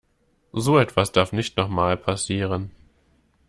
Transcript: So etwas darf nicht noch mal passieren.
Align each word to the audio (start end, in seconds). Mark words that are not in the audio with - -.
So 0.51 0.79
etwas 0.79 1.11
darf 1.11 1.31
nicht 1.31 1.57
noch 1.57 1.67
mal 1.69 1.95
passieren. 1.95 2.71